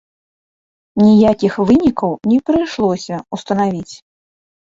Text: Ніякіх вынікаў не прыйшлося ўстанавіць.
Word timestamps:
Ніякіх 1.03 1.53
вынікаў 1.71 2.11
не 2.33 2.39
прыйшлося 2.49 3.15
ўстанавіць. 3.39 3.95